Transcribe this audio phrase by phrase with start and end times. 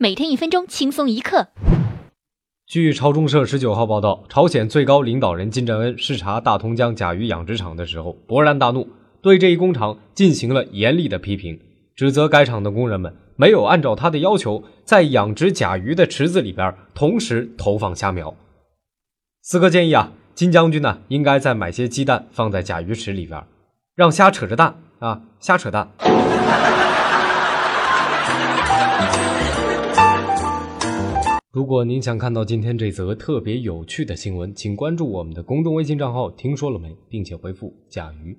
[0.00, 1.48] 每天一分钟，轻松一刻。
[2.68, 8.86] 据朝中社十九号报道，朝鲜最高领导人金正恩视察大同江甲鱼养殖场的时候，勃然大怒，
[9.20, 11.58] 对这一工厂进行了严厉的批评，
[11.96, 18.36] 指责该厂的工人们没有按照他的要求，在养殖甲鱼的池子里边同时投放虾苗。
[19.42, 23.42] 四哥建议啊，金将军呢应该再买些鸡蛋放在甲鱼池里边，
[23.96, 25.90] 让虾扯着蛋啊，虾扯蛋。
[31.50, 38.36] 如果您想看到今天这则特别有趣的新闻，请关注我们的公众微信账号“听说了没”，并且回复“甲鱼”。